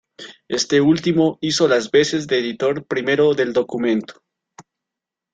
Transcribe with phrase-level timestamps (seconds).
[0.47, 4.23] Éste último hizo las veces de editor primero del documento.